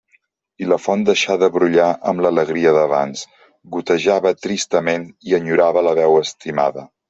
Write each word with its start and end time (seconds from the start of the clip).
I 0.63 0.69
la 0.69 0.77
font 0.85 1.03
deixà 1.09 1.35
de 1.43 1.49
brollar 1.57 1.89
amb 2.13 2.23
l'alegria 2.27 2.73
d'abans; 2.79 3.23
gotejava 3.77 4.35
tristament 4.47 5.07
i 5.31 5.41
enyorava 5.41 5.89
la 5.91 5.97
veu 6.05 6.21
estimada. 6.27 6.93